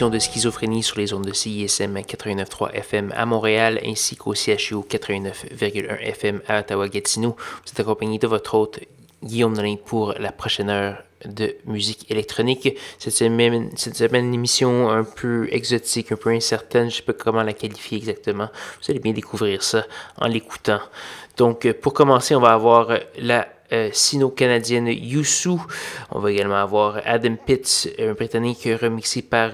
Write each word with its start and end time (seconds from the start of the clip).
De 0.00 0.18
schizophrénie 0.18 0.82
sur 0.82 0.98
les 0.98 1.12
ondes 1.12 1.24
de 1.24 1.32
CISM 1.32 1.96
89.3 1.96 2.72
FM 2.72 3.12
à 3.14 3.26
Montréal 3.26 3.78
ainsi 3.86 4.16
qu'au 4.16 4.34
CHU 4.34 4.80
89.1 4.80 6.00
FM 6.00 6.42
à 6.48 6.58
Ottawa-Gatineau. 6.58 7.36
Vous 7.36 7.70
êtes 7.70 7.78
accompagné 7.78 8.18
de 8.18 8.26
votre 8.26 8.54
hôte 8.54 8.80
Guillaume 9.22 9.54
Nolin 9.54 9.76
pour 9.76 10.14
la 10.18 10.32
prochaine 10.32 10.68
heure 10.68 11.04
de 11.24 11.54
musique 11.66 12.10
électronique. 12.10 12.76
Cette 12.98 13.12
semaine, 13.12 13.70
cette 13.76 13.94
semaine, 13.94 14.26
une 14.26 14.34
émission 14.34 14.90
un 14.90 15.04
peu 15.04 15.46
exotique, 15.52 16.10
un 16.10 16.16
peu 16.16 16.30
incertaine, 16.30 16.90
je 16.90 16.96
ne 16.96 16.96
sais 16.96 17.02
pas 17.02 17.12
comment 17.12 17.44
la 17.44 17.52
qualifier 17.52 17.98
exactement. 17.98 18.48
Vous 18.82 18.90
allez 18.90 18.98
bien 18.98 19.12
découvrir 19.12 19.62
ça 19.62 19.86
en 20.20 20.26
l'écoutant. 20.26 20.80
Donc, 21.36 21.70
pour 21.74 21.94
commencer, 21.94 22.34
on 22.34 22.40
va 22.40 22.52
avoir 22.52 22.98
la 23.16 23.46
euh, 23.72 23.90
sino-canadienne 23.92 24.88
Yusu. 24.88 25.50
On 26.10 26.18
va 26.18 26.32
également 26.32 26.56
avoir 26.56 27.00
Adam 27.04 27.36
Pitts, 27.36 27.94
un 28.00 28.14
Britannique 28.14 28.68
remixé 28.80 29.22
par 29.22 29.52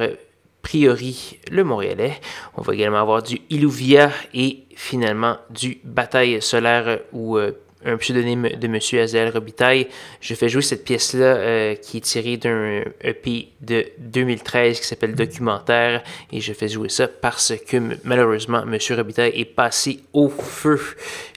Priori, 0.62 1.39
le 1.50 1.64
Montréalais. 1.64 2.20
On 2.56 2.62
va 2.62 2.75
également 2.75 3.00
avoir 3.00 3.22
du 3.22 3.41
Illuvia 3.50 4.11
et 4.34 4.64
finalement 4.77 5.36
du 5.50 5.78
Bataille 5.84 6.41
solaire 6.42 7.00
ou 7.12 7.39
euh, 7.39 7.52
un 7.84 7.97
pseudonyme 7.97 8.48
de 8.48 8.69
Monsieur 8.69 9.00
Azel 9.00 9.30
Robitaille. 9.30 9.89
Je 10.20 10.34
fais 10.34 10.48
jouer 10.48 10.62
cette 10.62 10.84
pièce-là 10.84 11.36
euh, 11.36 11.75
qui 11.75 11.98
est 11.98 12.00
tirée 12.00 12.36
d'un 12.36 12.83
EP 13.00 13.48
de 13.61 13.86
2013 13.98 14.80
qui 14.80 14.86
s'appelle 14.86 15.14
Documentaire 15.14 16.02
et 16.33 16.41
je 16.41 16.52
fais 16.52 16.69
jouer 16.69 16.89
ça 16.89 17.08
parce 17.08 17.55
que 17.67 17.78
malheureusement 18.05 18.64
Monsieur 18.67 18.97
Robitaille 18.97 19.33
est 19.34 19.47
passé 19.47 20.00
au 20.12 20.28
feu 20.28 20.80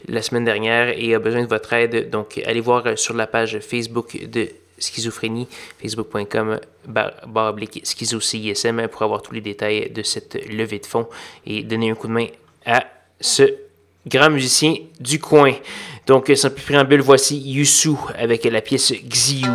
la 0.08 0.22
semaine 0.22 0.46
dernière 0.46 0.94
et 0.98 1.16
a 1.16 1.20
besoin 1.20 1.44
de 1.44 1.48
votre 1.48 1.72
aide. 1.74 2.10
Donc 2.10 2.42
allez 2.46 2.62
voir 2.62 2.98
sur 2.98 3.16
la 3.16 3.28
page 3.28 3.60
Facebook 3.60 4.18
de 4.30 4.50
schizophrénie, 4.84 5.48
facebook.com 5.82 6.60
schizo-CISM 7.84 8.88
pour 8.88 9.02
avoir 9.04 9.22
tous 9.22 9.34
les 9.34 9.42
détails 9.42 9.90
de 9.90 10.04
cette 10.04 10.36
levée 10.50 10.80
de 10.80 10.86
fonds 10.86 11.08
et 11.46 11.64
donner 11.64 11.92
un 11.92 11.96
coup 11.96 12.08
de 12.08 12.14
main 12.14 12.28
à 12.66 12.86
ce 13.20 13.44
grand 14.06 14.30
musicien 14.30 14.76
du 15.00 15.20
coin. 15.20 15.54
Donc, 16.08 16.32
sans 16.36 16.50
plus 16.50 16.64
préambule, 16.64 17.02
voici 17.02 17.40
Yusu 17.40 17.92
avec 18.18 18.44
la 18.44 18.62
pièce 18.62 18.92
Xiu. 18.92 19.48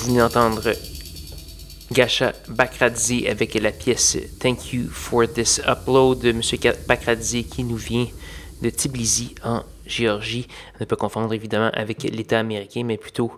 Vous 0.00 0.06
venez 0.06 0.18
d'entendre 0.20 0.72
Gasha 1.92 2.32
Bakradze 2.48 3.12
avec 3.28 3.52
la 3.54 3.70
pièce 3.70 4.16
Thank 4.38 4.72
You 4.72 4.88
for 4.90 5.30
This 5.30 5.60
Upload 5.66 6.20
de 6.20 6.30
M. 6.30 6.40
Bakradze 6.88 7.36
qui 7.50 7.64
nous 7.64 7.76
vient 7.76 8.06
de 8.62 8.70
Tbilisi 8.70 9.34
en 9.44 9.62
Géorgie. 9.90 10.46
On 10.76 10.84
ne 10.84 10.84
peut 10.86 10.96
confondre 10.96 11.34
évidemment 11.34 11.70
avec 11.74 12.02
l'État 12.04 12.38
américain, 12.38 12.84
mais 12.84 12.96
plutôt, 12.96 13.32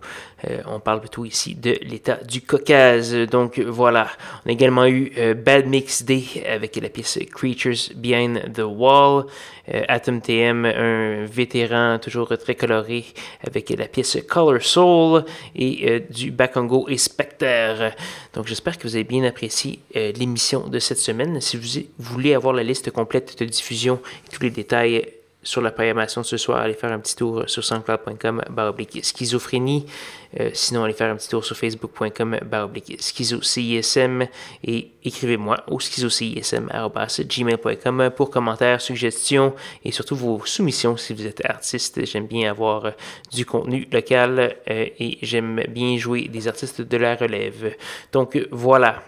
euh, 0.47 0.61
on 0.67 0.79
parle 0.79 1.01
plutôt 1.01 1.25
ici 1.25 1.55
de 1.55 1.75
l'État 1.81 2.19
du 2.23 2.41
Caucase. 2.41 3.13
Donc 3.13 3.59
voilà, 3.59 4.07
on 4.45 4.49
a 4.49 4.53
également 4.53 4.85
eu 4.85 5.11
euh, 5.17 5.33
Bad 5.33 5.67
Mix 5.67 6.03
Day 6.03 6.23
avec 6.47 6.75
la 6.75 6.89
pièce 6.89 7.19
Creatures 7.31 7.93
Behind 7.95 8.53
the 8.53 8.63
Wall. 8.63 9.25
Euh, 9.73 9.81
Atom 9.87 10.21
TM, 10.21 10.65
un 10.65 11.25
vétéran 11.25 11.97
toujours 11.97 12.37
très 12.37 12.55
coloré 12.55 13.05
avec 13.45 13.69
la 13.69 13.87
pièce 13.87 14.17
Color 14.27 14.61
Soul 14.61 15.23
et 15.55 16.01
du 16.09 16.31
Bakongo 16.31 16.87
et 16.89 16.97
Spectre. 16.97 17.93
Donc 18.33 18.47
j'espère 18.47 18.77
que 18.77 18.83
vous 18.83 18.95
avez 18.95 19.05
bien 19.05 19.23
apprécié 19.23 19.79
l'émission 19.95 20.67
de 20.67 20.79
cette 20.79 20.97
semaine. 20.97 21.39
Si 21.39 21.55
vous 21.55 21.83
voulez 21.97 22.33
avoir 22.33 22.53
la 22.53 22.63
liste 22.63 22.91
complète 22.91 23.39
de 23.39 23.45
diffusion 23.45 24.01
et 24.27 24.35
tous 24.35 24.43
les 24.43 24.49
détails, 24.49 25.05
sur 25.43 25.61
la 25.61 25.71
programmation 25.71 26.23
ce 26.23 26.37
soir, 26.37 26.59
allez 26.59 26.73
faire 26.73 26.91
un 26.91 26.99
petit 26.99 27.15
tour 27.15 27.43
sur 27.47 27.63
soundcloud.com 27.63 28.43
baroblique 28.49 28.99
schizophrénie. 29.03 29.85
Euh, 30.39 30.49
sinon, 30.53 30.83
allez 30.83 30.93
faire 30.93 31.11
un 31.11 31.15
petit 31.15 31.29
tour 31.29 31.45
sur 31.45 31.55
facebook.com 31.55 32.39
baroblique 32.45 32.97
schizocism 32.99 34.23
et 34.63 34.89
écrivez-moi 35.03 35.63
au 35.67 35.79
schizocism.gmail.com 35.79 38.09
pour 38.15 38.31
commentaires, 38.31 38.81
suggestions 38.81 39.53
et 39.85 39.91
surtout 39.91 40.15
vos 40.15 40.41
soumissions 40.45 40.97
si 40.97 41.13
vous 41.13 41.27
êtes 41.27 41.45
artiste. 41.45 42.03
J'aime 42.05 42.25
bien 42.27 42.49
avoir 42.49 42.85
euh, 42.85 42.91
du 43.31 43.45
contenu 43.45 43.87
local 43.91 44.39
euh, 44.39 44.55
et 44.97 45.19
j'aime 45.21 45.61
bien 45.69 45.97
jouer 45.97 46.27
des 46.27 46.47
artistes 46.47 46.81
de 46.81 46.97
la 46.97 47.15
relève. 47.15 47.75
Donc 48.11 48.39
voilà. 48.51 49.03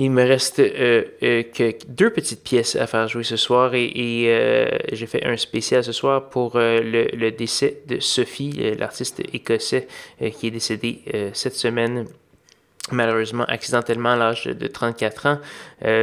Il 0.00 0.12
me 0.12 0.22
reste 0.22 0.60
euh, 0.60 1.02
euh, 1.24 1.42
que 1.42 1.74
deux 1.88 2.10
petites 2.10 2.44
pièces 2.44 2.76
à 2.76 2.86
faire 2.86 3.08
jouer 3.08 3.24
ce 3.24 3.36
soir 3.36 3.74
et, 3.74 4.26
euh, 4.28 4.68
j'ai 4.92 5.08
fait 5.08 5.24
un 5.26 5.36
spécial 5.36 5.82
ce 5.82 5.90
soir 5.90 6.28
pour 6.28 6.52
le, 6.54 7.30
décès 7.30 7.82
de 7.88 7.98
Sophie, 7.98 8.52
l'artiste 8.78 9.20
écossais 9.32 9.88
qui 10.38 10.46
est 10.46 10.50
décédé 10.52 11.02
cette 11.32 11.56
semaine 11.56 12.06
malheureusement 12.92 13.44
accidentellement 13.44 14.10
à 14.10 14.16
l'âge 14.16 14.44
de 14.44 14.66
34 14.68 15.26
ans. 15.26 15.38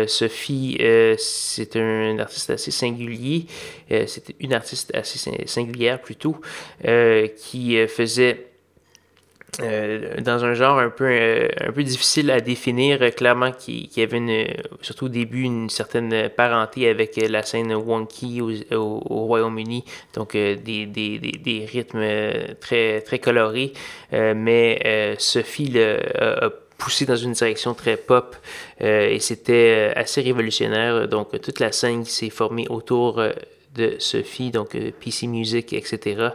Sophie, 0.07 0.77
c'est 1.17 1.77
un 1.77 2.19
artiste 2.19 2.49
assez 2.49 2.71
singulier, 2.71 3.45
c'était 3.89 4.35
une 4.41 4.53
artiste 4.53 4.93
assez 4.93 5.19
singulière 5.45 6.01
plutôt, 6.01 6.35
qui 6.83 7.87
faisait 7.87 8.54
euh, 9.61 10.19
dans 10.21 10.43
un 10.43 10.53
genre 10.53 10.79
un 10.79 10.89
peu, 10.89 11.05
euh, 11.07 11.47
un 11.61 11.71
peu 11.71 11.83
difficile 11.83 12.31
à 12.31 12.39
définir, 12.41 13.01
euh, 13.01 13.09
clairement 13.09 13.51
qui, 13.51 13.87
qui, 13.87 14.01
avait 14.01 14.17
une, 14.17 14.47
surtout 14.81 15.05
au 15.05 15.09
début 15.09 15.43
une 15.43 15.69
certaine 15.69 16.29
parenté 16.29 16.89
avec 16.89 17.15
la 17.17 17.43
scène 17.43 17.73
wonky 17.73 18.41
au, 18.41 18.51
au, 18.71 19.25
Royaume-Uni, 19.25 19.83
donc 20.13 20.33
des, 20.33 20.55
des, 20.55 20.85
des, 20.85 21.19
des, 21.19 21.65
rythmes 21.65 22.05
très, 22.59 23.01
très 23.01 23.19
colorés, 23.19 23.73
mais 24.11 25.15
Sophie 25.17 25.79
a, 25.79 26.45
a 26.45 26.49
poussé 26.77 27.05
dans 27.05 27.15
une 27.15 27.31
direction 27.31 27.73
très 27.73 27.97
pop 27.97 28.35
et 28.79 29.19
c'était 29.19 29.93
assez 29.95 30.21
révolutionnaire. 30.21 31.07
Donc 31.07 31.39
toute 31.41 31.59
la 31.59 31.71
scène 31.71 32.03
qui 32.03 32.11
s'est 32.11 32.29
formée 32.29 32.67
autour 32.69 33.21
de 33.75 33.95
Sophie, 33.99 34.51
donc 34.51 34.75
euh, 34.75 34.91
PC 34.99 35.27
Music, 35.27 35.73
etc. 35.73 36.29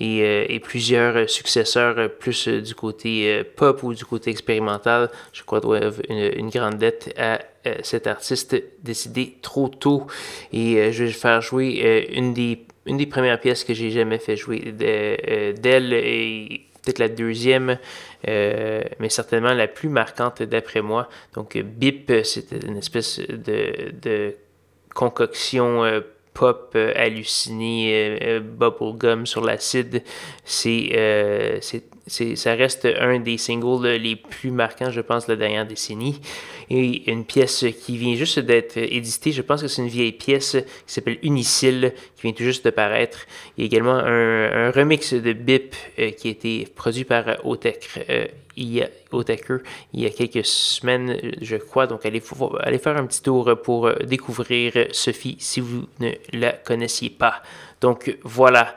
Euh, 0.00 0.46
et, 0.48 0.60
plusieurs 0.60 1.28
successeurs 1.28 1.98
euh, 1.98 2.08
plus 2.08 2.48
du 2.48 2.74
côté 2.74 3.44
pop 3.56 3.82
ou 3.82 3.94
du 3.94 4.04
côté 4.04 4.30
expérimental, 4.30 5.10
je 5.32 5.42
crois, 5.42 5.60
doivent 5.60 6.02
une, 6.08 6.32
une 6.36 6.50
grande 6.50 6.78
dette 6.78 7.14
à 7.18 7.40
cet 7.82 8.06
artiste 8.06 8.56
décidé 8.82 9.38
trop 9.42 9.68
tôt. 9.68 10.06
Et 10.52 10.92
je 10.92 11.04
vais 11.04 11.10
faire 11.10 11.40
jouer 11.40 12.08
une, 12.12 12.32
des, 12.32 12.64
une 12.86 12.96
des 12.96 13.06
premières 13.06 13.40
pièces 13.40 13.64
que 13.64 13.74
j'ai 13.74 13.90
jamais 13.90 14.18
fait 14.18 14.36
jouer 14.36 14.60
d'elle 14.70 15.92
et 15.92 16.62
peut-être 16.84 17.00
la 17.00 17.08
deuxième, 17.08 17.76
mais 18.24 19.08
certainement 19.08 19.52
la 19.52 19.66
plus 19.66 19.88
marquante 19.88 20.44
d'après 20.44 20.80
moi. 20.80 21.08
Donc 21.34 21.58
Bip, 21.58 22.12
c'était 22.22 22.64
une 22.64 22.76
espèce 22.76 23.18
de, 23.18 23.92
de 24.00 24.36
concoction 24.94 25.82
pop 26.36 26.72
euh, 26.76 26.92
halluciné, 26.94 27.92
euh, 27.92 28.18
euh, 28.22 28.40
bubblegum 28.40 29.24
sur 29.24 29.42
l'acide. 29.42 30.02
C'est, 30.44 30.92
c'est, 32.06 32.36
ça 32.36 32.54
reste 32.54 32.86
un 32.86 33.18
des 33.18 33.38
singles 33.38 33.88
les 33.88 34.16
plus 34.16 34.50
marquants, 34.50 34.90
je 34.90 35.00
pense, 35.00 35.26
de 35.26 35.32
la 35.32 35.36
dernière 35.36 35.66
décennie. 35.66 36.20
Et 36.68 37.10
une 37.10 37.24
pièce 37.24 37.64
qui 37.82 37.96
vient 37.96 38.14
juste 38.14 38.38
d'être 38.38 38.76
éditée, 38.76 39.32
je 39.32 39.42
pense 39.42 39.62
que 39.62 39.68
c'est 39.68 39.82
une 39.82 39.88
vieille 39.88 40.12
pièce 40.12 40.56
qui 40.86 40.92
s'appelle 40.92 41.18
Unicile, 41.22 41.94
qui 42.16 42.22
vient 42.22 42.32
tout 42.32 42.44
juste 42.44 42.64
de 42.64 42.70
paraître. 42.70 43.26
Il 43.56 43.62
y 43.62 43.64
a 43.64 43.66
également 43.66 43.96
un, 43.96 44.70
remix 44.70 45.14
de 45.14 45.32
Bip 45.32 45.74
qui 45.96 46.28
a 46.28 46.30
été 46.30 46.68
produit 46.74 47.04
par 47.04 47.44
Otech 47.44 47.88
il 48.56 48.72
y 48.72 48.82
a, 48.82 48.88
au 49.12 49.22
il 49.22 50.00
y 50.00 50.06
a 50.06 50.10
quelques 50.10 50.44
semaines, 50.44 51.18
je 51.40 51.56
crois. 51.56 51.86
Donc, 51.86 52.06
allez, 52.06 52.22
allez 52.60 52.78
faire 52.78 52.96
un 52.96 53.06
petit 53.06 53.22
tour 53.22 53.50
pour 53.62 53.90
découvrir 54.04 54.72
Sophie 54.92 55.36
si 55.38 55.60
vous 55.60 55.86
ne 56.00 56.10
la 56.32 56.52
connaissiez 56.52 57.10
pas. 57.10 57.42
Donc, 57.80 58.16
voilà. 58.22 58.74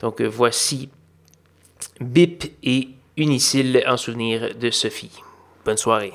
Donc, 0.00 0.20
voici 0.22 0.90
Bip 2.00 2.44
et 2.62 2.88
Unicile 3.16 3.82
en 3.86 3.96
souvenir 3.96 4.54
de 4.54 4.70
Sophie. 4.70 5.12
Bonne 5.64 5.76
soirée. 5.76 6.12